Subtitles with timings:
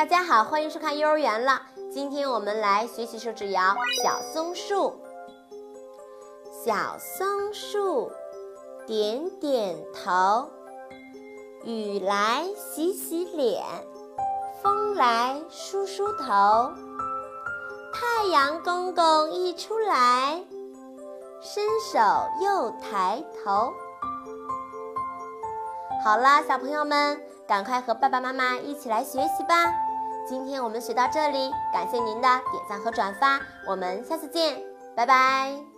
[0.00, 1.60] 大家好，欢迎收看幼儿园了。
[1.92, 3.60] 今天我们来学习手指谣
[4.02, 4.98] 《小松树》。
[6.64, 8.10] 小松树
[8.86, 10.48] 点点头，
[11.64, 13.62] 雨来洗洗脸，
[14.62, 16.72] 风来梳梳头。
[17.92, 20.42] 太阳公公一出来，
[21.42, 21.98] 伸手
[22.42, 23.74] 又抬头。
[26.02, 27.20] 好啦，小朋友们。
[27.46, 29.56] 赶快和爸爸妈妈一起来学习吧！
[30.26, 34.62] 今天我们学到这里，感谢您的点赞和转发，我们下次见，
[34.94, 35.69] 拜拜。